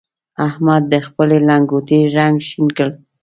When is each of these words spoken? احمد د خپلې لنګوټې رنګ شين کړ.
احمد 0.47 0.83
د 0.93 0.95
خپلې 1.07 1.37
لنګوټې 1.49 1.99
رنګ 2.17 2.35
شين 2.47 2.67
کړ. 2.77 2.89